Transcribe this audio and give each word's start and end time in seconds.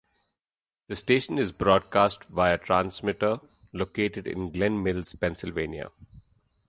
The 0.87 0.95
station 0.95 1.37
is 1.37 1.51
broadcast 1.51 2.23
via 2.23 2.55
a 2.55 2.57
transmitter 2.57 3.39
located 3.71 4.25
in 4.25 4.51
Glen 4.51 4.81
Mills, 4.81 5.13
Pennsylvania. 5.13 5.91